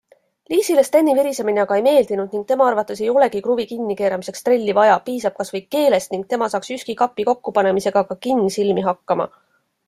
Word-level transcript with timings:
Liisile 0.51 0.83
Steni 0.85 1.11
virisemine 1.17 1.61
aga 1.63 1.75
ei 1.81 1.83
meeldinud 1.87 2.31
ning 2.35 2.45
tema 2.51 2.65
arvates 2.69 3.03
ei 3.03 3.09
olegi 3.11 3.41
kruvi 3.47 3.65
kinni 3.73 3.97
keeramiseks 3.99 4.47
trelli 4.47 4.75
vaja, 4.79 4.95
piisab 5.11 5.37
kasvõi 5.43 5.63
keelest 5.77 6.17
ning 6.17 6.25
tema 6.33 6.49
saaks 6.55 6.73
Jyski 6.75 6.97
kapi 7.03 7.27
kokkupanemisega 7.31 8.05
ka 8.11 8.19
kinnisilmi 8.29 8.89
hakkama. 8.91 9.31